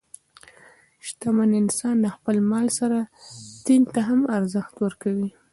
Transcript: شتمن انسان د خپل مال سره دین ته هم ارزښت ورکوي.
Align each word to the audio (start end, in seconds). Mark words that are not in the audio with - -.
شتمن 1.07 1.51
انسان 1.61 1.95
د 2.03 2.07
خپل 2.15 2.35
مال 2.49 2.67
سره 2.79 2.99
دین 3.65 3.81
ته 3.93 3.99
هم 4.07 4.21
ارزښت 4.37 4.73
ورکوي. 4.83 5.29